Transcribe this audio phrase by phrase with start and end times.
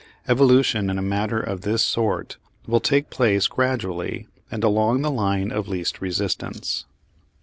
[0.27, 5.51] Evolution in a matter of this sort will take place gradually and along the line
[5.51, 6.85] of least resistance.